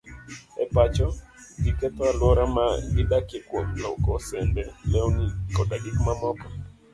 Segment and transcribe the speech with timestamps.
[0.63, 1.07] E pacho,
[1.61, 6.47] ji ketho alwora ma gidakie kuom lwoko sende, lewni, koda gik mamoko.